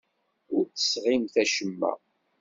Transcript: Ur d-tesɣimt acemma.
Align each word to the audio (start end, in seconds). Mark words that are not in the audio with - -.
Ur 0.55 0.63
d-tesɣimt 0.67 1.35
acemma. 1.43 1.91